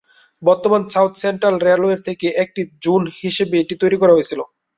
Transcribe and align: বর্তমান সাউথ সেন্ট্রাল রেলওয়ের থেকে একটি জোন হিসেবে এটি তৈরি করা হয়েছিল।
বর্তমান 0.41 0.81
সাউথ 0.93 1.13
সেন্ট্রাল 1.23 1.55
রেলওয়ের 1.61 2.01
থেকে 2.07 2.27
একটি 2.43 2.61
জোন 2.83 3.01
হিসেবে 3.19 3.55
এটি 3.59 3.75
তৈরি 3.81 3.97
করা 4.01 4.15
হয়েছিল। 4.15 4.39